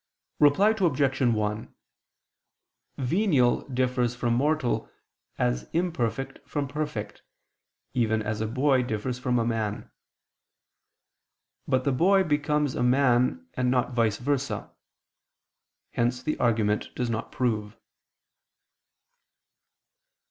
[0.39, 1.21] Reply Obj.
[1.21, 1.75] 1:
[2.97, 4.89] Venial differs from mortal
[5.37, 7.21] as imperfect from perfect,
[7.93, 9.91] even as a boy differs from a man.
[11.67, 14.71] But the boy becomes a man and not vice versa.
[15.91, 17.77] Hence the argument does not prove.